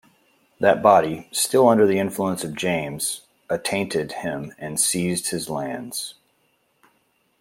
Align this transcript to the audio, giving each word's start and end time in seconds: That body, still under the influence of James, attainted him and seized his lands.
That 0.59 0.81
body, 0.81 1.27
still 1.31 1.67
under 1.69 1.85
the 1.85 1.99
influence 1.99 2.43
of 2.43 2.55
James, 2.55 3.21
attainted 3.51 4.11
him 4.13 4.51
and 4.57 4.79
seized 4.79 5.29
his 5.29 5.47
lands. 5.47 6.15